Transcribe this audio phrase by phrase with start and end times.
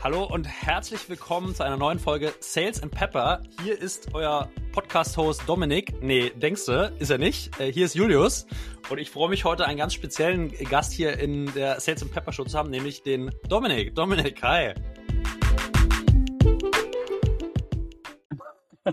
[0.00, 3.42] Hallo und herzlich willkommen zu einer neuen Folge Sales and Pepper.
[3.64, 6.00] Hier ist euer Podcast-Host Dominik.
[6.00, 7.58] Nee, denkst du, ist er nicht.
[7.58, 8.46] Äh, hier ist Julius.
[8.90, 12.32] Und ich freue mich heute einen ganz speziellen Gast hier in der Sales and Pepper
[12.32, 13.96] Show zu haben, nämlich den Dominik.
[13.96, 14.74] Dominik, hi.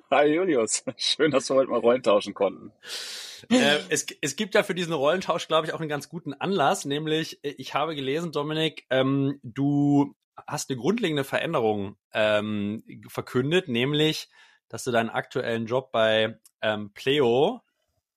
[0.10, 2.72] Hi Julius, schön, dass wir heute mal Rollen tauschen konnten.
[3.52, 6.84] Äh, es, es gibt ja für diesen Rollentausch, glaube ich, auch einen ganz guten Anlass,
[6.84, 10.16] nämlich äh, ich habe gelesen, Dominik, ähm, du
[10.48, 14.30] hast eine grundlegende Veränderung ähm, verkündet, nämlich,
[14.70, 17.62] dass du deinen aktuellen Job bei ähm, Pleo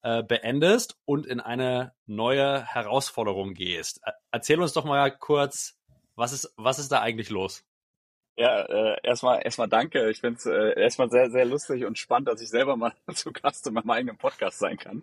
[0.03, 4.01] äh, beendest und in eine neue Herausforderung gehst.
[4.31, 5.79] Erzähl uns doch mal kurz,
[6.15, 7.65] was ist, was ist da eigentlich los?
[8.37, 10.09] Ja, äh, erstmal erstmal danke.
[10.11, 13.33] Ich finde es äh, erstmal sehr, sehr lustig und spannend, dass ich selber mal zu
[13.33, 15.03] Gast in meinem eigenen Podcast sein kann.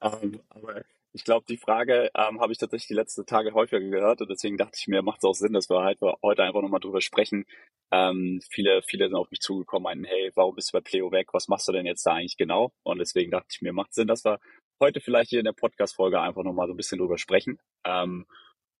[0.00, 0.82] Ähm, aber
[1.12, 4.56] ich glaube, die Frage ähm, habe ich tatsächlich die letzten Tage häufiger gehört und deswegen
[4.56, 7.46] dachte ich mir, macht es auch Sinn, dass wir halt heute einfach nochmal drüber sprechen.
[7.92, 11.28] Ähm, viele, viele sind auf mich zugekommen, meinten, hey, warum bist du bei Pleo weg?
[11.32, 12.72] Was machst du denn jetzt da eigentlich genau?
[12.84, 14.38] Und deswegen dachte ich mir, macht Sinn, dass wir
[14.80, 17.58] heute vielleicht hier in der Podcast-Folge einfach nochmal so ein bisschen drüber sprechen.
[17.84, 18.26] Ähm,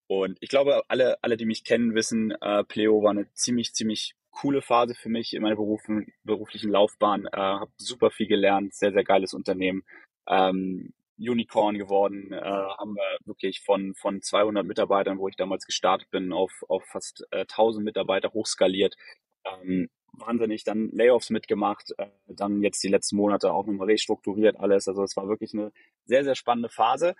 [0.06, 4.14] und ich glaube, alle, alle, die mich kennen, wissen, äh, Pleo war eine ziemlich, ziemlich
[4.30, 7.26] coole Phase für mich in meiner beruflichen Laufbahn.
[7.26, 9.84] Äh, habe super viel gelernt, sehr, sehr geiles Unternehmen.
[10.28, 16.10] Ähm, Unicorn geworden, äh, haben wir wirklich von, von 200 Mitarbeitern, wo ich damals gestartet
[16.10, 18.96] bin, auf, auf fast äh, 1000 Mitarbeiter hochskaliert.
[19.44, 24.88] Ähm, wahnsinnig dann Layoffs mitgemacht, äh, dann jetzt die letzten Monate auch nochmal restrukturiert alles.
[24.88, 25.72] Also es war wirklich eine
[26.04, 27.14] sehr, sehr spannende Phase.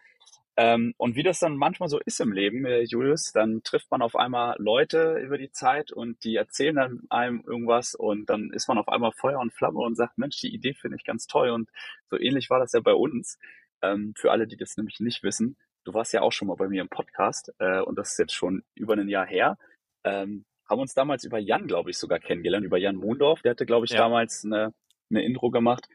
[0.56, 4.02] Ähm, und wie das dann manchmal so ist im Leben, äh, Julius, dann trifft man
[4.02, 8.68] auf einmal Leute über die Zeit und die erzählen dann einem irgendwas und dann ist
[8.68, 11.50] man auf einmal Feuer und Flamme und sagt, Mensch, die Idee finde ich ganz toll.
[11.50, 11.70] Und
[12.10, 13.38] so ähnlich war das ja bei uns.
[13.82, 16.68] Ähm, für alle, die das nämlich nicht wissen, du warst ja auch schon mal bei
[16.68, 19.58] mir im Podcast äh, und das ist jetzt schon über ein Jahr her.
[20.04, 23.42] Ähm, haben uns damals über Jan, glaube ich, sogar kennengelernt, über Jan Mondorf.
[23.42, 23.98] Der hatte, glaube ich, ja.
[23.98, 24.72] damals eine,
[25.10, 25.88] eine Intro gemacht.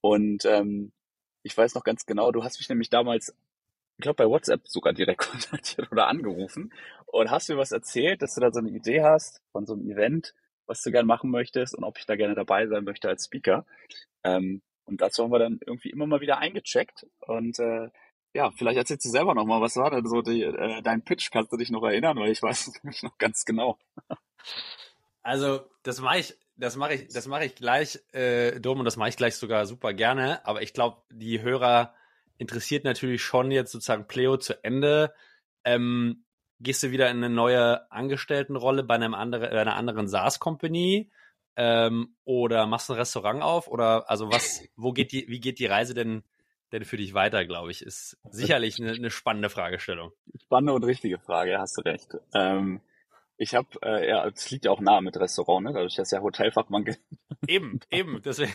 [0.00, 0.92] Und ähm,
[1.42, 3.36] ich weiß noch ganz genau, du hast mich nämlich damals,
[3.98, 6.72] ich glaube, bei WhatsApp sogar direkt kontaktiert oder angerufen
[7.06, 9.90] und hast mir was erzählt, dass du da so eine Idee hast von so einem
[9.90, 10.34] Event,
[10.66, 13.66] was du gerne machen möchtest und ob ich da gerne dabei sein möchte als Speaker.
[14.24, 17.06] Ähm, und dazu haben wir dann irgendwie immer mal wieder eingecheckt.
[17.20, 17.88] Und äh,
[18.34, 21.30] ja, vielleicht erzählst du selber nochmal, was war denn so die, äh, dein Pitch?
[21.30, 22.18] Kannst du dich noch erinnern?
[22.18, 23.78] Weil ich weiß es nämlich noch ganz genau.
[25.22, 28.96] Also, das mache ich, das mache ich, das mache ich gleich, äh, dumm und das
[28.96, 30.44] mache ich gleich sogar super gerne.
[30.46, 31.94] Aber ich glaube, die Hörer
[32.36, 35.14] interessiert natürlich schon jetzt sozusagen Pleo zu Ende.
[35.64, 36.24] Ähm,
[36.60, 41.10] gehst du wieder in eine neue Angestelltenrolle bei einem anderen, einer anderen SaaS-Company?
[41.56, 43.68] Ähm, oder machst du ein Restaurant auf?
[43.68, 46.22] Oder also was, wo geht die, wie geht die Reise denn,
[46.72, 50.12] denn für dich weiter, glaube ich, ist sicherlich eine, eine spannende Fragestellung.
[50.42, 52.14] Spannende und richtige Frage, hast du recht.
[52.34, 52.80] Ähm,
[53.36, 55.72] ich habe, äh, ja, es liegt ja auch nahe mit Restaurant, ne?
[55.72, 56.96] dadurch, dass ja Hotelfachmann.
[57.48, 58.52] Eben, eben, deswegen.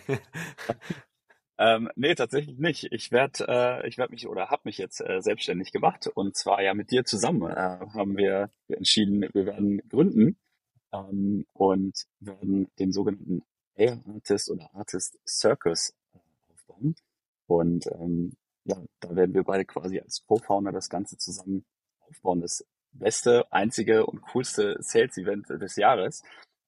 [1.60, 2.92] Ähm, nee, tatsächlich nicht.
[2.92, 6.62] Ich werde äh, ich werd mich oder habe mich jetzt äh, selbstständig gemacht und zwar
[6.62, 10.38] ja mit dir zusammen äh, haben wir entschieden, wir werden gründen
[11.10, 13.44] ähm, und werden den sogenannten
[13.76, 16.20] Air Artist oder Artist Circus äh,
[16.54, 16.96] aufbauen.
[17.48, 18.34] Und ähm,
[18.66, 21.66] ja, da werden wir beide quasi als Co-Founder das Ganze zusammen
[22.00, 22.42] aufbauen.
[22.42, 26.24] Das beste, einzige und coolste Sales-Event des Jahres.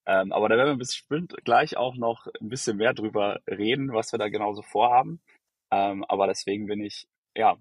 [0.06, 4.12] Ähm, aber da werden wir bestimmt gleich auch noch ein bisschen mehr drüber reden, was
[4.12, 5.22] wir da genauso vorhaben.
[5.72, 7.58] Ähm, aber deswegen bin ich ja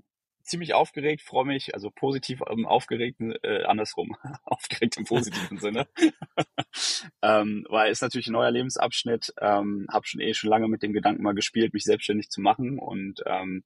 [0.48, 5.86] ziemlich aufgeregt, freue mich, also positiv ähm, aufgeregt, äh, andersrum, aufgeregt im positiven Sinne,
[7.22, 10.92] ähm, weil es natürlich ein neuer Lebensabschnitt, ähm, habe schon eh schon lange mit dem
[10.92, 12.78] Gedanken mal gespielt, mich selbstständig zu machen.
[12.78, 13.64] Und ähm,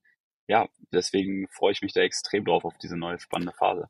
[0.49, 3.89] ja, deswegen freue ich mich da extrem drauf auf diese neue spannende Phase.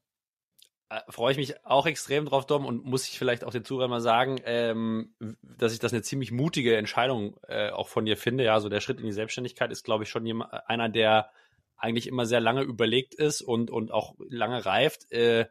[0.92, 3.90] Äh, freue ich mich auch extrem drauf, Dom, und muss ich vielleicht auch den Zuhörern
[3.90, 8.44] mal sagen, ähm, dass ich das eine ziemlich mutige Entscheidung äh, auch von dir finde.
[8.44, 11.30] Ja, so der Schritt in die Selbstständigkeit ist, glaube ich, schon jemand, einer, der
[11.82, 15.10] eigentlich immer sehr lange überlegt ist und, und auch lange reift.
[15.10, 15.46] Äh,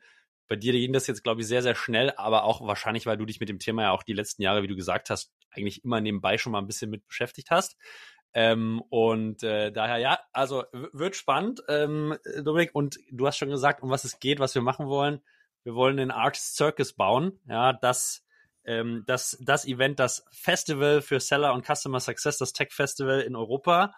[0.48, 3.26] bei dir ging das jetzt, glaube ich, sehr, sehr schnell, aber auch wahrscheinlich, weil du
[3.26, 6.02] dich mit dem Thema ja auch die letzten Jahre, wie du gesagt hast, eigentlich immer
[6.02, 7.78] nebenbei schon mal ein bisschen mit beschäftigt hast.
[8.34, 13.84] Ähm, und äh, daher, ja, also wird spannend, ähm, Dominik, und du hast schon gesagt,
[13.84, 15.22] um was es geht, was wir machen wollen.
[15.64, 18.26] Wir wollen den Artist Circus bauen, ja, das,
[18.64, 23.36] ähm, das, das Event, das Festival für Seller und Customer Success, das Tech Festival in
[23.36, 23.94] Europa.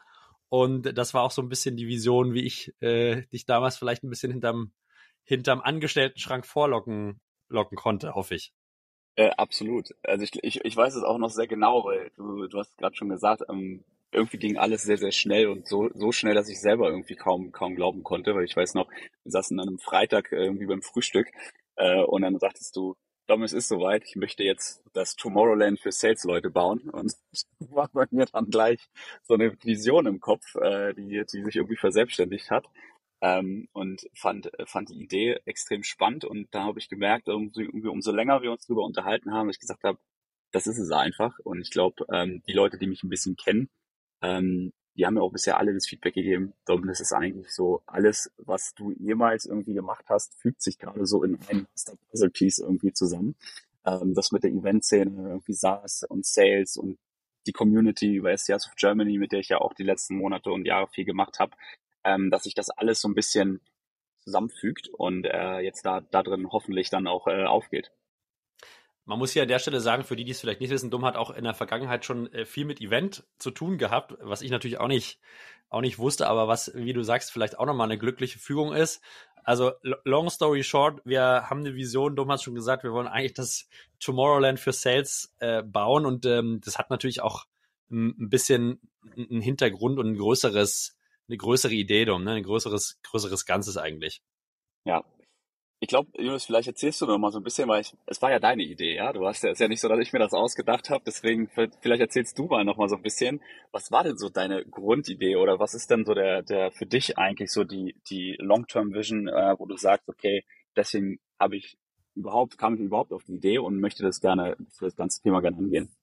[0.50, 4.04] Und das war auch so ein bisschen die Vision, wie ich äh, dich damals vielleicht
[4.04, 4.72] ein bisschen hinterm,
[5.24, 7.20] hinterm Angestellten-Schrank vorlocken
[7.54, 8.54] locken konnte, hoffe ich.
[9.16, 9.96] Äh, absolut.
[10.04, 12.96] Also ich, ich, ich weiß es auch noch sehr genau, weil du, du hast gerade
[12.96, 16.60] schon gesagt, ähm, irgendwie ging alles sehr, sehr schnell und so, so schnell, dass ich
[16.60, 20.32] selber irgendwie kaum, kaum glauben konnte, weil ich weiß noch, wir saßen an einem Freitag
[20.32, 21.28] irgendwie beim Frühstück
[21.76, 22.96] äh, und dann sagtest du,
[23.28, 24.04] Dom, es ist soweit.
[24.06, 27.14] Ich möchte jetzt das Tomorrowland für Sales-Leute bauen und
[27.60, 28.90] war bei mir dann gleich
[29.24, 32.66] so eine Vision im Kopf, äh, die, die sich irgendwie verselbstständigt hat.
[33.22, 37.88] Ähm, und fand, fand die Idee extrem spannend und da habe ich gemerkt, irgendwie, irgendwie
[37.88, 39.98] umso länger wir uns darüber unterhalten haben, ich gesagt habe,
[40.52, 41.40] das ist es einfach.
[41.40, 43.70] Und ich glaube, ähm, die Leute, die mich ein bisschen kennen,
[44.22, 46.54] ähm, die haben mir auch bisher alle das Feedback gegeben.
[46.66, 51.06] Dom, das ist eigentlich so alles, was du jemals irgendwie gemacht hast, fügt sich gerade
[51.06, 51.68] so in ein
[52.12, 53.36] Puzzle-Piece irgendwie zusammen.
[53.86, 57.00] Ähm, das mit der Event-Szene, irgendwie SaaS und Sales und
[57.48, 60.66] die Community über SDRs of Germany, mit der ich ja auch die letzten Monate und
[60.66, 61.54] Jahre viel gemacht habe,
[62.04, 63.62] ähm, dass sich das alles so ein bisschen
[64.20, 67.92] zusammenfügt und äh, jetzt da, da drin hoffentlich dann auch äh, aufgeht.
[69.06, 71.06] Man muss hier an der Stelle sagen, für die, die es vielleicht nicht wissen, Dumm
[71.06, 74.50] hat auch in der Vergangenheit schon äh, viel mit Event zu tun gehabt, was ich
[74.50, 75.20] natürlich auch nicht,
[75.70, 79.02] auch nicht wusste, aber was, wie du sagst, vielleicht auch nochmal eine glückliche Fügung ist.
[79.44, 79.74] Also,
[80.06, 83.68] long story short, wir haben eine Vision, Dumm hat schon gesagt, wir wollen eigentlich das
[84.00, 87.46] Tomorrowland für Sales äh, bauen und ähm, das hat natürlich auch
[87.92, 88.80] ein bisschen
[89.18, 90.98] einen Hintergrund und ein größeres,
[91.28, 92.32] eine größere Idee, Dumm, ne?
[92.32, 94.22] ein größeres, größeres Ganzes eigentlich.
[94.86, 95.04] Ja,
[95.84, 98.32] ich glaube, Jonas, vielleicht erzählst du noch mal so ein bisschen, weil ich, es war
[98.32, 99.12] ja deine Idee, ja.
[99.12, 101.04] Du hast ja, es ist ja nicht so, dass ich mir das ausgedacht habe.
[101.06, 103.42] Deswegen vielleicht erzählst du mal noch mal so ein bisschen,
[103.74, 107.18] was war denn so deine Grundidee oder was ist denn so der, der für dich
[107.18, 111.78] eigentlich so die die Long-Term-Vision, äh, wo du sagst, okay, deswegen habe ich
[112.16, 115.42] überhaupt kam ich überhaupt auf die Idee und möchte das gerne für das ganze Thema
[115.42, 115.94] gerne angehen.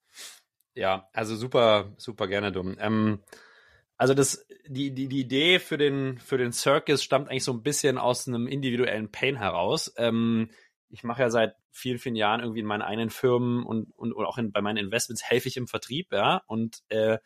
[0.75, 2.77] Ja, also super, super gerne, dumm.
[2.79, 3.21] Ähm,
[4.01, 7.63] also das, die, die, die Idee für den, für den Circus stammt eigentlich so ein
[7.63, 9.93] bisschen aus einem individuellen Pain heraus.
[9.99, 10.49] Ähm,
[10.89, 14.25] ich mache ja seit vielen, vielen Jahren irgendwie in meinen eigenen Firmen und, und, und
[14.25, 16.41] auch in, bei meinen Investments helfe ich im Vertrieb, ja.
[16.47, 17.19] Und äh,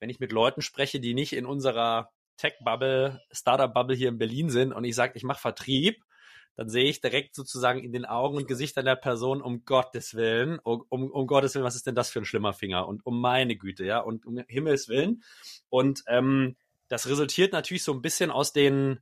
[0.00, 2.08] wenn ich mit Leuten spreche, die nicht in unserer
[2.38, 6.02] Tech-Bubble, Startup-Bubble hier in Berlin sind und ich sage, ich mache Vertrieb,
[6.56, 10.58] dann sehe ich direkt sozusagen in den Augen und Gesichtern der Person, um Gottes Willen,
[10.58, 12.88] um, um Gottes Willen, was ist denn das für ein schlimmer Finger?
[12.88, 15.22] Und um meine Güte, ja, und um Himmels Willen.
[15.68, 16.56] Und ähm,
[16.88, 19.00] das resultiert natürlich so ein bisschen aus den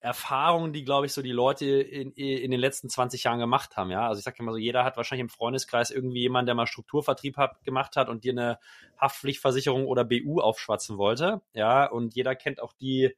[0.00, 3.90] Erfahrungen, die, glaube ich, so die Leute in, in den letzten 20 Jahren gemacht haben,
[3.90, 4.08] ja.
[4.08, 7.36] Also ich sage immer so, jeder hat wahrscheinlich im Freundeskreis irgendwie jemanden, der mal Strukturvertrieb
[7.36, 8.58] hat, gemacht hat und dir eine
[8.98, 11.86] Haftpflichtversicherung oder BU aufschwatzen wollte, ja.
[11.86, 13.14] Und jeder kennt auch die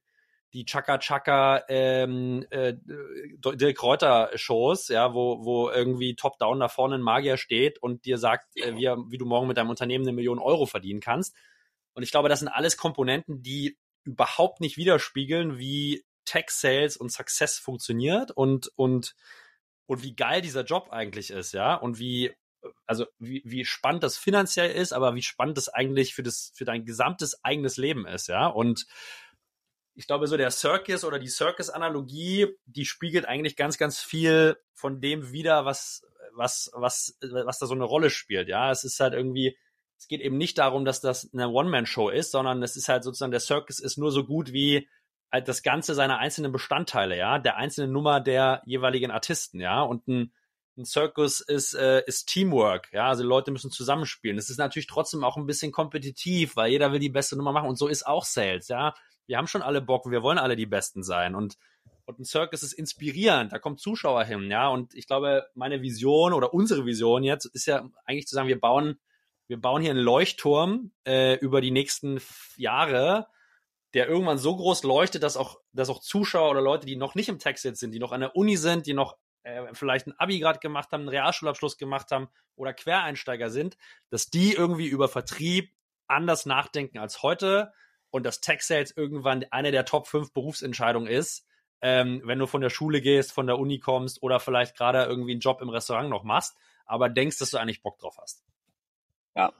[0.52, 6.96] die Chaka Chaka ähm, äh, Dirk Kräuter Shows, ja, wo, wo irgendwie top-down da vorne
[6.96, 10.14] ein Magier steht und dir sagt, äh, wie, wie du morgen mit deinem Unternehmen eine
[10.14, 11.34] Million Euro verdienen kannst.
[11.94, 17.10] Und ich glaube, das sind alles Komponenten, die überhaupt nicht widerspiegeln, wie Tech Sales und
[17.10, 19.14] Success funktioniert und, und,
[19.86, 22.32] und wie geil dieser Job eigentlich ist, ja, und wie,
[22.86, 26.64] also wie, wie spannend das finanziell ist, aber wie spannend das eigentlich für das, für
[26.64, 28.46] dein gesamtes eigenes Leben ist, ja.
[28.46, 28.86] Und
[29.94, 35.00] ich glaube, so der Circus oder die Circus-Analogie, die spiegelt eigentlich ganz, ganz viel von
[35.00, 38.48] dem wider, was, was, was, was da so eine Rolle spielt.
[38.48, 39.56] Ja, es ist halt irgendwie,
[39.98, 43.32] es geht eben nicht darum, dass das eine One-Man-Show ist, sondern es ist halt sozusagen,
[43.32, 44.88] der Circus ist nur so gut wie
[45.30, 50.06] halt das Ganze seiner einzelnen Bestandteile, ja, der einzelnen Nummer der jeweiligen Artisten, ja, und
[50.08, 50.32] ein,
[50.76, 54.38] ein Circus ist, äh, ist Teamwork, ja, also Leute müssen zusammenspielen.
[54.38, 57.68] Es ist natürlich trotzdem auch ein bisschen kompetitiv, weil jeder will die beste Nummer machen.
[57.68, 58.94] Und so ist auch Sales, ja
[59.32, 61.56] wir haben schon alle Bock, wir wollen alle die Besten sein und
[62.04, 64.68] und ein Circus ist inspirierend, da kommen Zuschauer hin, ja.
[64.68, 68.60] Und ich glaube, meine Vision oder unsere Vision jetzt ist ja eigentlich zu sagen, wir
[68.60, 68.98] bauen,
[69.46, 72.20] wir bauen hier einen Leuchtturm äh, über die nächsten
[72.56, 73.28] Jahre,
[73.94, 77.28] der irgendwann so groß leuchtet, dass auch, dass auch Zuschauer oder Leute, die noch nicht
[77.28, 80.40] im Tech sind, die noch an der Uni sind, die noch äh, vielleicht ein Abi
[80.40, 83.78] grad gemacht haben, einen Realschulabschluss gemacht haben oder Quereinsteiger sind,
[84.10, 85.72] dass die irgendwie über Vertrieb
[86.08, 87.72] anders nachdenken als heute
[88.12, 91.44] und dass Tech Sales irgendwann eine der Top 5 Berufsentscheidungen ist,
[91.80, 95.32] ähm, wenn du von der Schule gehst, von der Uni kommst oder vielleicht gerade irgendwie
[95.32, 98.44] einen Job im Restaurant noch machst, aber denkst, dass du eigentlich Bock drauf hast.
[99.34, 99.52] Ja.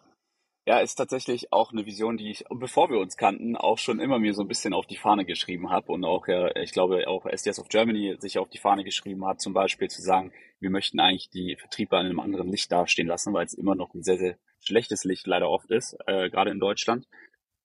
[0.64, 4.21] Ja, ist tatsächlich auch eine Vision, die ich, bevor wir uns kannten, auch schon immer
[4.21, 7.26] mir so ein bisschen auf die Fahne geschrieben habe und auch, ja, ich glaube, auch
[7.26, 11.00] SDS of Germany sich auf die Fahne geschrieben hat, zum Beispiel zu sagen, wir möchten
[11.00, 14.18] eigentlich die Vertriebe an einem anderen Licht dastehen lassen, weil es immer noch ein sehr,
[14.18, 17.09] sehr schlechtes Licht leider oft ist, äh, gerade in Deutschland.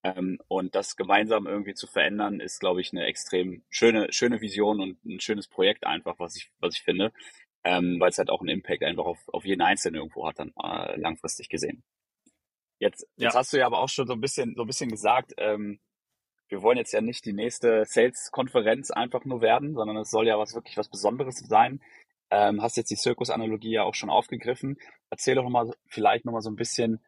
[0.04, 4.80] Ähm, und das gemeinsam irgendwie zu verändern, ist, glaube ich, eine extrem schöne, schöne Vision
[4.82, 7.12] und ein schönes Projekt einfach, was ich, was ich finde,
[7.64, 10.54] ähm, weil es halt auch einen Impact einfach auf, auf jeden Einzelnen irgendwo hat, dann
[10.64, 11.84] äh, langfristig gesehen.
[12.80, 13.40] Jetzt, jetzt ja.
[13.40, 15.80] hast du ja aber auch schon so ein bisschen, so ein bisschen gesagt, ähm,
[16.50, 20.38] wir wollen jetzt ja nicht die nächste Sales-Konferenz einfach nur werden, sondern es soll ja
[20.38, 21.82] was wirklich was Besonderes sein.
[22.30, 24.78] Ähm, hast jetzt die Zirkus-Analogie ja auch schon aufgegriffen.
[25.10, 27.04] Erzähl doch nochmal, vielleicht nochmal so ein bisschen,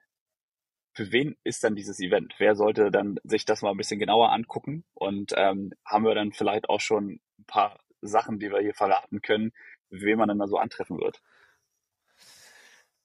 [0.93, 2.35] für wen ist dann dieses Event?
[2.37, 4.83] Wer sollte dann sich das mal ein bisschen genauer angucken?
[4.93, 9.21] Und ähm, haben wir dann vielleicht auch schon ein paar Sachen, die wir hier verraten
[9.21, 9.51] können,
[9.89, 11.21] wen man dann da so antreffen wird?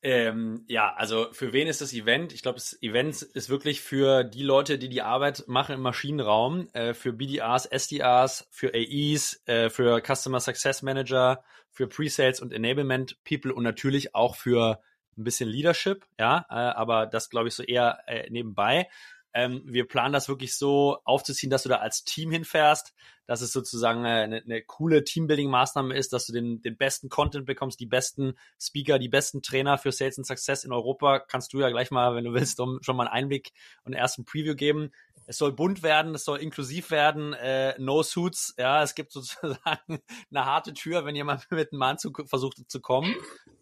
[0.03, 2.35] Ähm, ja, also für wen ist das Event?
[2.35, 6.69] Ich glaube, das Event ist wirklich für die Leute, die die Arbeit machen im Maschinenraum,
[6.75, 13.17] äh, für BDRs, SDRs, für AEs, äh, für Customer Success Manager, für Pre-Sales und Enablement
[13.25, 14.83] People und natürlich auch für
[15.17, 18.89] ein bisschen Leadership, ja, äh, aber das glaube ich so eher äh, nebenbei.
[19.33, 22.95] Ähm, wir planen das wirklich so aufzuziehen, dass du da als Team hinfährst,
[23.27, 27.81] dass es sozusagen eine, eine coole Teambuilding-Maßnahme ist, dass du den, den besten Content bekommst,
[27.81, 31.21] die besten Speaker, die besten Trainer für Sales and Success in Europa.
[31.21, 33.53] Kannst du ja gleich mal, wenn du willst, um schon mal einen Einblick
[33.85, 34.91] und einen ersten Preview geben.
[35.27, 39.59] Es soll bunt werden, es soll inklusiv werden, äh, no suits, ja, es gibt sozusagen
[40.31, 43.15] eine harte Tür, wenn jemand mit einem Anzug versucht zu kommen.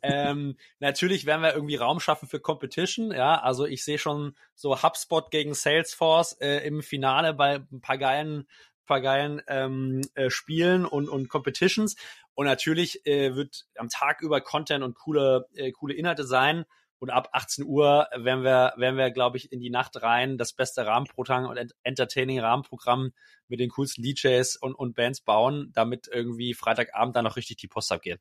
[0.02, 4.82] Ähm, natürlich werden wir irgendwie Raum schaffen für Competition, ja, also ich sehe schon so
[4.82, 8.48] HubSpot gegen Salesforce äh, im Finale bei ein paar geilen
[8.86, 11.96] geilen ähm, äh, Spielen und, und Competitions.
[12.34, 16.64] Und natürlich äh, wird am Tag über Content und coole, äh, coole Inhalte sein.
[16.98, 20.52] Und ab 18 Uhr werden wir, werden wir, glaube ich, in die Nacht rein das
[20.52, 23.12] beste Rahmenprogramm und entertaining Rahmenprogramm
[23.48, 27.66] mit den coolsten DJs und, und Bands bauen, damit irgendwie Freitagabend dann noch richtig die
[27.66, 28.20] Post abgeht.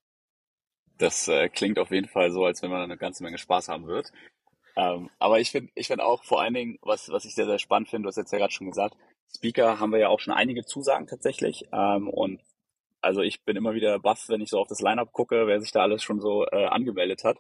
[0.98, 3.86] Das äh, klingt auf jeden Fall so, als wenn man eine ganze Menge Spaß haben
[3.86, 4.12] wird.
[4.75, 7.60] Ähm, aber ich finde ich finde auch vor allen Dingen, was, was ich sehr, sehr
[7.60, 8.96] spannend finde, du hast jetzt ja gerade schon gesagt,
[9.36, 11.68] Speaker haben wir ja auch schon einige Zusagen tatsächlich.
[11.72, 12.42] Ähm, und
[13.02, 15.72] also ich bin immer wieder baff, wenn ich so auf das Lineup gucke, wer sich
[15.72, 17.38] da alles schon so äh, angemeldet hat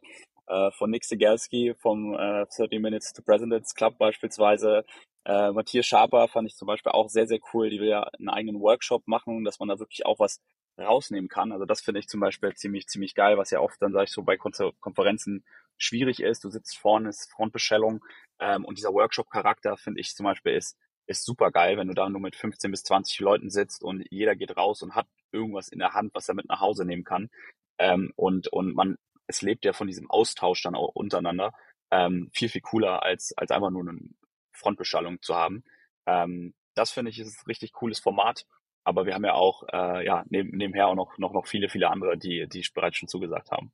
[0.51, 4.85] äh, von Nick Sigelski vom äh, 30 Minutes to Presidents Club beispielsweise.
[5.23, 8.29] Äh, Matthias Schaper fand ich zum Beispiel auch sehr, sehr cool, die will ja einen
[8.29, 10.41] eigenen Workshop machen, dass man da wirklich auch was
[10.77, 11.51] rausnehmen kann.
[11.51, 14.11] Also das finde ich zum Beispiel ziemlich, ziemlich geil, was ja oft dann, sage ich
[14.11, 15.45] so, bei Konferenzen
[15.77, 16.43] schwierig ist.
[16.43, 18.03] Du sitzt vorne, ist Frontbestellung
[18.39, 20.77] ähm, und dieser Workshop-Charakter, finde ich zum Beispiel, ist,
[21.11, 24.35] ist super geil, wenn du da nur mit 15 bis 20 Leuten sitzt und jeder
[24.35, 27.29] geht raus und hat irgendwas in der Hand, was er mit nach Hause nehmen kann.
[27.77, 28.97] Ähm, und, und man
[29.31, 31.53] es lebt ja von diesem Austausch dann auch untereinander
[31.89, 33.99] ähm, viel, viel cooler, als, als einfach nur eine
[34.51, 35.63] Frontbeschallung zu haben.
[36.05, 38.45] Ähm, das finde ich ist ein richtig cooles Format.
[38.83, 41.89] Aber wir haben ja auch äh, ja, neben, nebenher auch noch, noch, noch viele, viele
[41.89, 43.71] andere, die, die bereits schon zugesagt haben.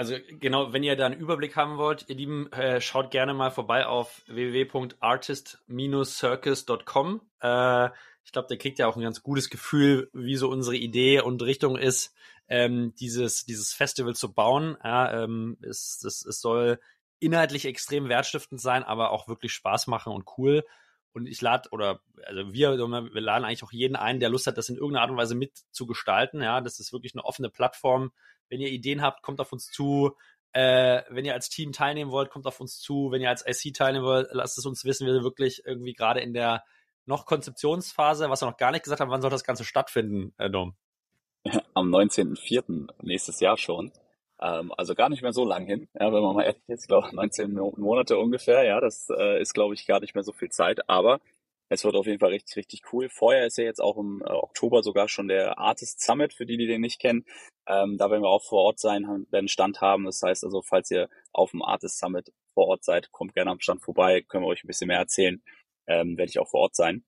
[0.00, 3.50] Also genau, wenn ihr da einen Überblick haben wollt, ihr Lieben, äh, schaut gerne mal
[3.50, 7.20] vorbei auf www.artist-circus.com.
[7.42, 7.90] Äh,
[8.24, 11.42] ich glaube, der kriegt ja auch ein ganz gutes Gefühl, wie so unsere Idee und
[11.42, 12.14] Richtung ist,
[12.48, 14.78] ähm, dieses, dieses Festival zu bauen.
[14.82, 16.80] Ja, ähm, es, es, es soll
[17.18, 20.64] inhaltlich extrem wertstiftend sein, aber auch wirklich Spaß machen und cool.
[21.12, 24.56] Und ich lade, oder also wir, wir laden eigentlich auch jeden ein, der Lust hat,
[24.56, 26.40] das in irgendeiner Art und Weise mitzugestalten.
[26.40, 28.12] Ja, das ist wirklich eine offene Plattform.
[28.50, 30.16] Wenn ihr Ideen habt, kommt auf uns zu.
[30.52, 33.10] Äh, wenn ihr als Team teilnehmen wollt, kommt auf uns zu.
[33.10, 35.06] Wenn ihr als IC teilnehmen wollt, lasst es uns wissen.
[35.06, 36.64] Wir sind wirklich irgendwie gerade in der
[37.06, 40.50] noch Konzeptionsphase, was wir noch gar nicht gesagt haben, wann soll das Ganze stattfinden, äh,
[40.50, 40.74] Dom?
[41.74, 42.88] am 19.04.
[43.02, 43.92] nächstes Jahr schon.
[44.40, 45.88] Ähm, also gar nicht mehr so lang hin.
[45.94, 48.64] Ja, wenn man mal ehrlich ist, glaube 19 Monate ungefähr.
[48.64, 50.88] Ja, das äh, ist, glaube ich, gar nicht mehr so viel Zeit.
[50.88, 51.20] Aber
[51.70, 53.08] es wird auf jeden Fall richtig, richtig cool.
[53.08, 56.56] Vorher ist ja jetzt auch im äh, Oktober sogar schon der Artist Summit, für die,
[56.56, 57.24] die den nicht kennen.
[57.66, 60.04] Ähm, da werden wir auch vor Ort sein, werden Stand haben.
[60.04, 63.60] Das heißt also, falls ihr auf dem Artist Summit vor Ort seid, kommt gerne am
[63.60, 65.40] Stand vorbei, können wir euch ein bisschen mehr erzählen.
[65.86, 67.04] Ähm, werde ich auch vor Ort sein.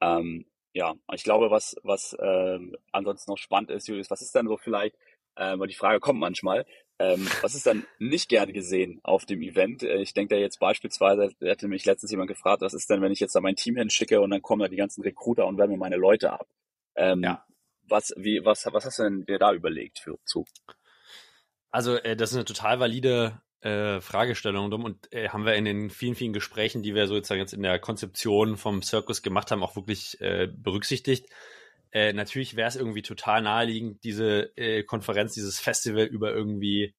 [0.00, 2.58] Ähm, ja, ich glaube, was, was äh,
[2.92, 4.96] ansonsten noch spannend ist, Julius, was ist denn so vielleicht,
[5.34, 6.66] äh, die Frage kommt manchmal,
[6.98, 9.82] ähm, was ist dann nicht gern gesehen auf dem Event?
[9.82, 13.00] Äh, ich denke da jetzt beispielsweise, da hätte mich letztens jemand gefragt, was ist denn,
[13.02, 15.58] wenn ich jetzt da mein Team hinschicke und dann kommen da die ganzen Recruiter und
[15.58, 16.48] werden mir meine Leute ab?
[16.96, 17.44] Ähm, ja.
[17.84, 20.44] Was, wie, was, was hast du denn dir da überlegt für zu?
[21.70, 25.90] Also, äh, das ist eine total valide äh, Fragestellung und äh, haben wir in den
[25.90, 29.76] vielen, vielen Gesprächen, die wir sozusagen jetzt in der Konzeption vom Circus gemacht haben, auch
[29.76, 31.26] wirklich äh, berücksichtigt.
[31.92, 36.94] Äh, natürlich wäre es irgendwie total naheliegend, diese äh, Konferenz, dieses Festival über irgendwie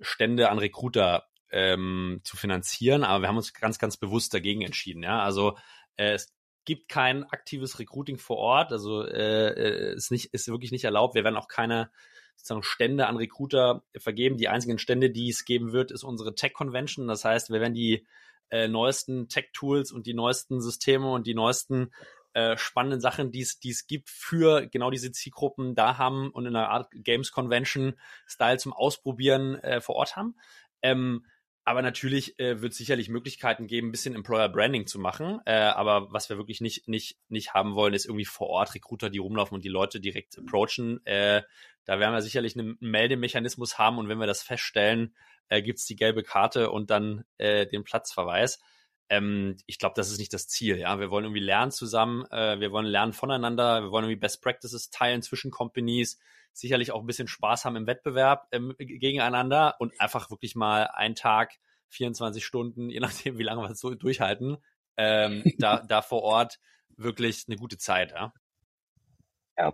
[0.00, 5.02] Stände an Recruiter ähm, zu finanzieren, aber wir haben uns ganz, ganz bewusst dagegen entschieden.
[5.02, 5.56] Ja, also
[5.96, 10.72] äh, es gibt kein aktives Recruiting vor Ort, also äh, äh ist nicht, ist wirklich
[10.72, 11.14] nicht erlaubt.
[11.14, 11.90] Wir werden auch keine
[12.36, 14.36] sozusagen Stände an Recruiter vergeben.
[14.36, 17.08] Die einzigen Stände, die es geben wird, ist unsere Tech Convention.
[17.08, 18.06] Das heißt, wir werden die
[18.50, 21.92] äh, neuesten Tech-Tools und die neuesten Systeme und die neuesten
[22.36, 26.68] äh, spannenden Sachen, die es gibt für genau diese Zielgruppen da haben und in einer
[26.68, 27.94] Art Games Convention
[28.26, 30.36] Style zum Ausprobieren äh, vor Ort haben.
[30.82, 31.24] Ähm,
[31.64, 35.40] aber natürlich äh, wird es sicherlich Möglichkeiten geben, ein bisschen Employer Branding zu machen.
[35.46, 39.08] Äh, aber was wir wirklich nicht, nicht, nicht haben wollen, ist irgendwie vor Ort Recruiter,
[39.08, 41.04] die rumlaufen und die Leute direkt approachen.
[41.06, 41.42] Äh,
[41.86, 45.16] da werden wir sicherlich einen Meldemechanismus haben und wenn wir das feststellen,
[45.48, 48.60] äh, gibt es die gelbe Karte und dann äh, den Platzverweis.
[49.08, 50.78] Ähm, ich glaube, das ist nicht das Ziel.
[50.78, 54.42] Ja, wir wollen irgendwie lernen zusammen, äh, wir wollen lernen voneinander, wir wollen irgendwie Best
[54.42, 56.18] Practices teilen zwischen Companies.
[56.52, 61.14] sicherlich auch ein bisschen Spaß haben im Wettbewerb ähm, gegeneinander und einfach wirklich mal einen
[61.14, 61.58] Tag,
[61.90, 64.56] 24 Stunden, je nachdem, wie lange wir es so durchhalten,
[64.96, 66.58] ähm, da, da vor Ort
[66.96, 68.12] wirklich eine gute Zeit.
[68.12, 68.32] Ja,
[69.56, 69.72] ja.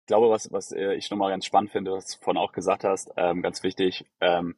[0.00, 2.84] Ich glaube, was, was äh, ich nochmal ganz spannend finde, was du vorhin auch gesagt
[2.84, 4.54] hast, ähm, ganz wichtig, ähm,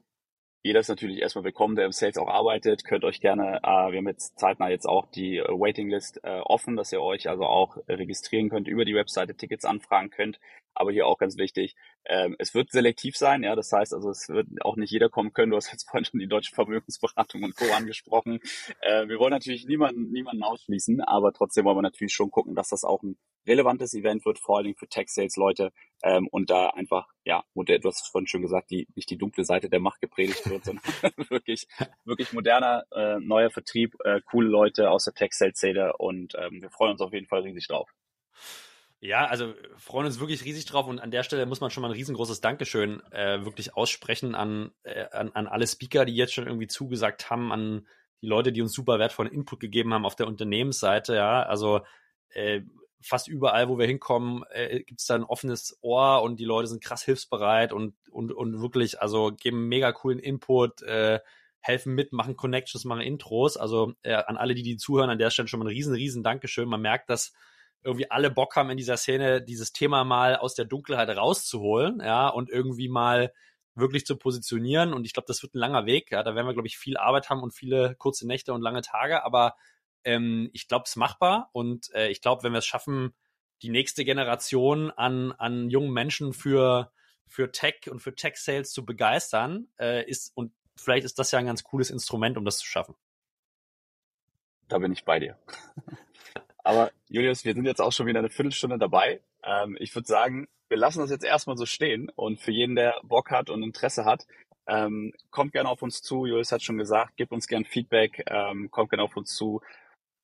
[0.63, 2.85] jeder ist natürlich erstmal willkommen, der im Sales auch arbeitet.
[2.85, 6.77] Könnt euch gerne, äh, wir haben jetzt zeitnah jetzt auch die äh, Waitinglist äh, offen,
[6.77, 10.41] dass ihr euch also auch registrieren könnt, über die Webseite Tickets anfragen könnt.
[10.75, 11.77] Aber hier auch ganz wichtig,
[12.09, 15.33] ähm, es wird selektiv sein, ja, das heißt also, es wird auch nicht jeder kommen
[15.33, 15.51] können.
[15.51, 17.67] Du hast jetzt vorhin schon die deutsche Vermögensberatung und Co.
[17.75, 18.41] angesprochen.
[18.81, 22.69] Äh, wir wollen natürlich niemanden, niemanden ausschließen, aber trotzdem wollen wir natürlich schon gucken, dass
[22.71, 25.73] das auch ein relevantes Event wird, vor allen Dingen für Tech-Sales-Leute
[26.03, 29.45] ähm, und da einfach, ja, modern, du hast vorhin schon gesagt, die, nicht die dunkle
[29.45, 30.85] Seite der Macht gepredigt wird, sondern
[31.31, 31.67] wirklich,
[32.05, 36.93] wirklich moderner, äh, neuer Vertrieb, äh, coole Leute aus der Tech-Sales-Szene und ähm, wir freuen
[36.93, 37.91] uns auf jeden Fall riesig drauf.
[39.01, 41.89] Ja, also freuen uns wirklich riesig drauf und an der Stelle muss man schon mal
[41.89, 46.49] ein riesengroßes Dankeschön äh, wirklich aussprechen an, äh, an, an alle Speaker, die jetzt schon
[46.49, 47.87] irgendwie zugesagt haben, an
[48.23, 51.15] die Leute, die uns super wertvollen Input gegeben haben auf der Unternehmensseite.
[51.15, 51.83] Ja, also
[52.31, 52.63] äh,
[53.01, 56.67] fast überall, wo wir hinkommen, äh, gibt es da ein offenes Ohr und die Leute
[56.67, 61.21] sind krass hilfsbereit und, und, und wirklich, also geben mega coolen Input, äh,
[61.61, 63.57] helfen mit, machen Connections, machen Intros.
[63.57, 66.25] Also äh, an alle, die die zuhören, an der Stelle schon mal ein riesen, riesen
[66.25, 66.69] Dankeschön.
[66.69, 67.33] Man merkt, dass
[67.83, 72.29] irgendwie alle Bock haben in dieser Szene, dieses Thema mal aus der Dunkelheit rauszuholen, ja,
[72.29, 73.33] und irgendwie mal
[73.75, 74.93] wirklich zu positionieren.
[74.93, 76.11] Und ich glaube, das wird ein langer Weg.
[76.11, 78.83] Ja, da werden wir, glaube ich, viel Arbeit haben und viele kurze Nächte und lange
[78.83, 79.25] Tage.
[79.25, 79.57] Aber
[80.05, 81.51] ähm, ich glaube, es ist machbar.
[81.53, 83.15] Und äh, ich glaube, wenn wir es schaffen,
[83.63, 86.93] die nächste Generation an, an jungen Menschen für,
[87.27, 91.47] für Tech und für Tech-Sales zu begeistern, äh, ist, und vielleicht ist das ja ein
[91.47, 92.95] ganz cooles Instrument, um das zu schaffen.
[94.69, 95.39] Da bin ich bei dir.
[96.69, 99.23] Aber Julius, wir sind jetzt auch schon wieder eine Viertelstunde dabei.
[99.43, 103.01] Ähm, ich würde sagen, wir lassen das jetzt erstmal so stehen und für jeden, der
[103.05, 104.27] Bock hat und Interesse hat,
[104.67, 106.27] ähm, kommt gerne auf uns zu.
[106.27, 109.63] Julius hat schon gesagt, gebt uns gerne Feedback, ähm, kommt gerne auf uns zu,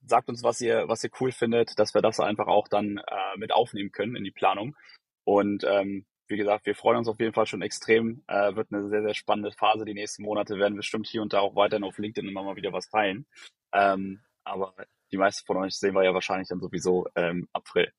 [0.04, 3.38] sagt uns, was ihr, was ihr cool findet, dass wir das einfach auch dann äh,
[3.38, 4.76] mit aufnehmen können in die Planung.
[5.24, 8.22] Und ähm, wie gesagt, wir freuen uns auf jeden Fall schon extrem.
[8.26, 9.86] Äh, wird eine sehr, sehr spannende Phase.
[9.86, 12.74] Die nächsten Monate werden bestimmt hier und da auch weiterhin auf LinkedIn immer mal wieder
[12.74, 13.24] was teilen.
[13.72, 14.74] Ähm, aber
[15.12, 17.92] die meisten von euch sehen wir ja wahrscheinlich dann sowieso ähm, April.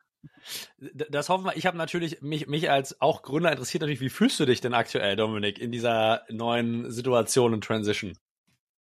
[1.09, 1.55] Das hoffen wir.
[1.55, 4.73] Ich habe natürlich mich, mich als auch Gründer interessiert natürlich, wie fühlst du dich denn
[4.73, 8.17] aktuell, Dominik, in dieser neuen Situation und Transition?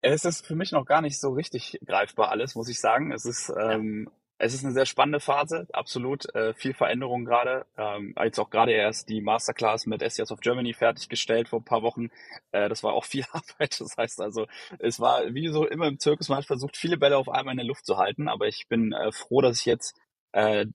[0.00, 3.12] Es ist für mich noch gar nicht so richtig greifbar alles, muss ich sagen.
[3.12, 4.08] Es ist ähm,
[4.44, 6.34] es ist eine sehr spannende Phase, absolut.
[6.34, 7.64] Äh, viel Veränderung gerade.
[7.76, 11.82] Ähm, jetzt auch gerade erst die Masterclass mit SES of Germany fertiggestellt vor ein paar
[11.82, 12.08] Wochen.
[12.50, 13.80] Äh, das war auch viel Arbeit.
[13.80, 14.48] Das heißt also,
[14.80, 17.58] es war wie so immer im Zirkus, man hat versucht, viele Bälle auf einmal in
[17.58, 18.26] der Luft zu halten.
[18.26, 19.96] Aber ich bin äh, froh, dass ich jetzt
[20.32, 20.66] äh,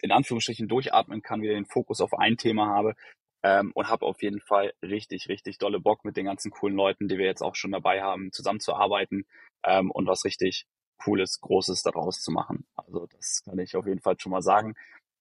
[0.00, 2.94] in Anführungsstrichen durchatmen kann, wieder den Fokus auf ein Thema habe.
[3.42, 7.08] Ähm, und habe auf jeden Fall richtig, richtig dolle Bock mit den ganzen coolen Leuten,
[7.08, 9.26] die wir jetzt auch schon dabei haben, zusammenzuarbeiten
[9.64, 10.66] ähm, und was richtig
[11.04, 12.66] Cooles, Großes daraus zu machen.
[12.76, 14.74] Also das kann ich auf jeden Fall schon mal sagen.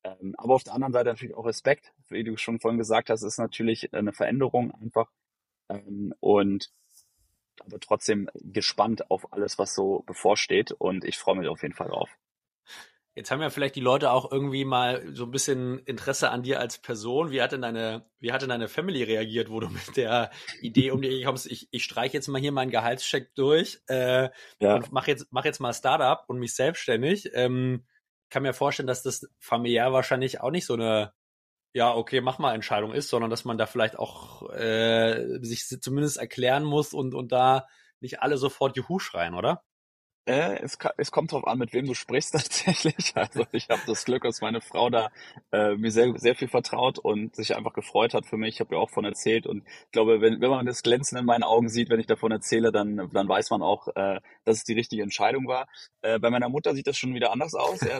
[0.03, 3.23] Ähm, aber auf der anderen Seite natürlich auch Respekt, wie du schon vorhin gesagt hast,
[3.23, 5.09] ist natürlich eine Veränderung einfach.
[5.69, 6.71] Ähm, und
[7.59, 10.71] aber trotzdem gespannt auf alles, was so bevorsteht.
[10.71, 12.09] Und ich freue mich auf jeden Fall drauf.
[13.13, 16.59] Jetzt haben ja vielleicht die Leute auch irgendwie mal so ein bisschen Interesse an dir
[16.59, 17.31] als Person.
[17.31, 20.91] Wie hat denn deine, wie hat denn deine Family reagiert, wo du mit der Idee
[20.91, 24.75] um die Ecke kommst, ich, ich streiche jetzt mal hier meinen Gehaltscheck durch äh, ja.
[24.75, 27.29] und mach jetzt, mach jetzt mal Startup und mich selbstständig.
[27.33, 27.85] Ähm,
[28.29, 31.13] kann mir vorstellen, dass das familiär wahrscheinlich auch nicht so eine
[31.73, 36.17] ja, okay, mach mal Entscheidung ist, sondern dass man da vielleicht auch äh, sich zumindest
[36.17, 37.67] erklären muss und, und da
[38.01, 39.63] nicht alle sofort Juhu schreien, oder?
[40.31, 43.11] Äh, es, es kommt drauf an, mit wem du sprichst tatsächlich.
[43.15, 45.09] Also ich habe das Glück, dass meine Frau da
[45.51, 48.55] äh, mir sehr, sehr viel vertraut und sich einfach gefreut hat für mich.
[48.55, 51.25] Ich habe ja auch von erzählt und ich glaube, wenn, wenn man das Glänzen in
[51.25, 54.63] meinen Augen sieht, wenn ich davon erzähle, dann, dann weiß man auch, äh, dass es
[54.63, 55.67] die richtige Entscheidung war.
[56.01, 57.81] Äh, bei meiner Mutter sieht das schon wieder anders aus.
[57.81, 57.99] Ja.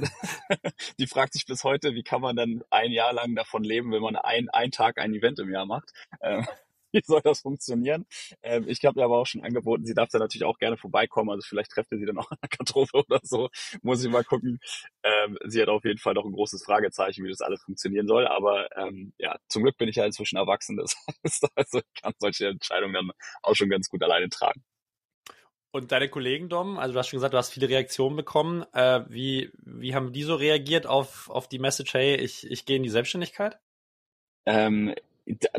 [0.99, 4.01] die fragt sich bis heute, wie kann man dann ein Jahr lang davon leben, wenn
[4.01, 5.91] man ein, ein Tag ein Event im Jahr macht.
[6.21, 6.43] Äh,
[6.93, 8.05] wie soll das funktionieren?
[8.43, 11.29] Ähm, ich habe ihr aber auch schon angeboten, sie darf da natürlich auch gerne vorbeikommen.
[11.29, 13.49] Also vielleicht trefft ihr sie dann auch an der Katastrophe oder so.
[13.81, 14.59] Muss ich mal gucken.
[15.03, 18.27] Ähm, sie hat auf jeden Fall noch ein großes Fragezeichen, wie das alles funktionieren soll.
[18.27, 20.77] Aber ähm, ja, zum Glück bin ich ja inzwischen erwachsen.
[20.77, 24.63] Das heißt, also ich kann solche Entscheidungen dann auch schon ganz gut alleine tragen.
[25.73, 28.65] Und deine Kollegen, Dom, also du hast schon gesagt, du hast viele Reaktionen bekommen.
[28.73, 32.75] Äh, wie, wie haben die so reagiert auf, auf die Message, hey, ich, ich gehe
[32.75, 33.57] in die Selbstständigkeit?
[34.45, 34.93] Ähm,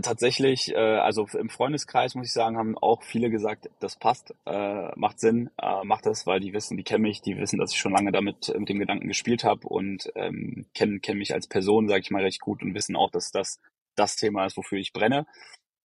[0.03, 4.90] Tatsächlich, äh, also im Freundeskreis muss ich sagen, haben auch viele gesagt, das passt, äh,
[4.96, 7.79] macht Sinn, äh, macht das, weil die wissen, die kennen mich, die wissen, dass ich
[7.79, 11.88] schon lange damit mit dem Gedanken gespielt habe und ähm, kennen kennen mich als Person,
[11.88, 13.61] sage ich mal, recht gut und wissen auch, dass das
[13.94, 15.27] das Thema ist, wofür ich brenne.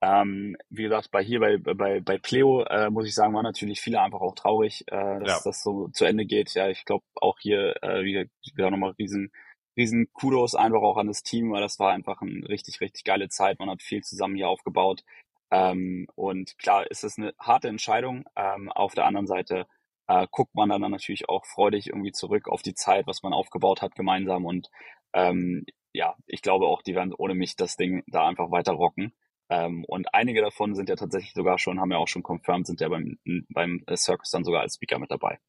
[0.02, 3.82] Ähm, wie gesagt, bei hier bei bei bei Pleo äh, muss ich sagen, waren natürlich
[3.82, 5.42] viele einfach auch traurig, äh, dass ja.
[5.44, 6.54] das so zu Ende geht.
[6.56, 9.32] Ja, ich glaube auch hier äh, wieder, wieder nochmal riesen
[9.78, 13.30] riesen Kudos einfach auch an das Team, weil das war einfach eine richtig richtig geile
[13.30, 13.60] Zeit.
[13.60, 15.04] Man hat viel zusammen hier aufgebaut.
[15.52, 18.26] Ähm, und klar ist es eine harte Entscheidung.
[18.36, 19.68] Ähm, auf der anderen Seite
[20.08, 23.82] äh, guckt man dann natürlich auch freudig irgendwie zurück auf die Zeit, was man aufgebaut
[23.82, 24.46] hat gemeinsam.
[24.46, 24.70] Und
[25.13, 29.13] ähm, ja, ich glaube auch, die werden ohne mich das Ding da einfach weiter rocken.
[29.50, 32.82] Ähm, und einige davon sind ja tatsächlich sogar schon, haben ja auch schon confirmed, sind
[32.82, 33.18] ja beim,
[33.50, 35.40] beim Circus dann sogar als Speaker mit dabei.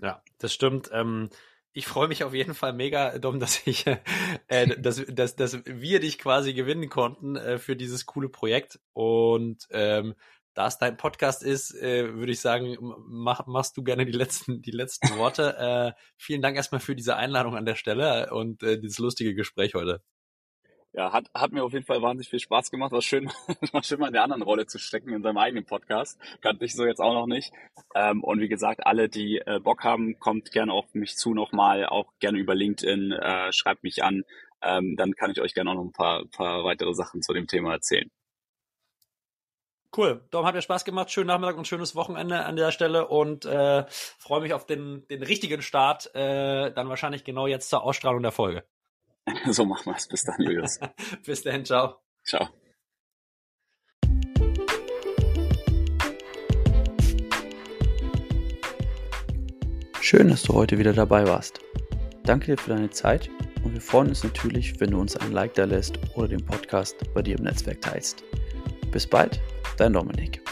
[0.00, 0.90] Ja, das stimmt.
[0.92, 1.30] Ähm,
[1.74, 3.84] ich freue mich auf jeden Fall mega, Dom, dass ich,
[4.48, 8.80] äh, dass, dass, dass wir dich quasi gewinnen konnten äh, für dieses coole Projekt.
[8.92, 10.14] Und ähm,
[10.54, 12.76] da es dein Podcast ist, äh, würde ich sagen,
[13.08, 15.56] mach, machst du gerne die letzten, die letzten Worte.
[15.58, 19.74] äh, vielen Dank erstmal für diese Einladung an der Stelle und äh, dieses lustige Gespräch
[19.74, 20.00] heute
[20.94, 22.92] ja, hat, hat mir auf jeden Fall wahnsinnig viel Spaß gemacht.
[22.92, 23.26] War schön,
[23.72, 26.18] war schön mal in der anderen Rolle zu stecken in seinem eigenen Podcast.
[26.40, 27.52] Kannte ich so jetzt auch noch nicht.
[27.94, 31.86] Ähm, und wie gesagt, alle, die äh, Bock haben, kommt gerne auf mich zu nochmal,
[31.86, 34.22] auch gerne über LinkedIn, äh, schreibt mich an.
[34.62, 37.48] Ähm, dann kann ich euch gerne auch noch ein paar, paar weitere Sachen zu dem
[37.48, 38.08] Thema erzählen.
[39.96, 40.24] Cool.
[40.30, 41.10] Dom, hat mir Spaß gemacht.
[41.10, 45.22] Schönen Nachmittag und schönes Wochenende an der Stelle und äh, freue mich auf den, den
[45.22, 48.64] richtigen Start, äh, dann wahrscheinlich genau jetzt zur Ausstrahlung der Folge.
[49.50, 50.06] So machen wir es.
[50.08, 50.78] Bis dann, Julius.
[51.24, 51.96] Bis dann, ciao.
[52.24, 52.48] Ciao.
[60.00, 61.60] Schön, dass du heute wieder dabei warst.
[62.24, 63.30] Danke dir für deine Zeit
[63.64, 66.96] und wir freuen uns natürlich, wenn du uns ein Like da lässt oder den Podcast
[67.14, 68.22] bei dir im Netzwerk teilst.
[68.90, 69.40] Bis bald,
[69.78, 70.42] dein Dominik.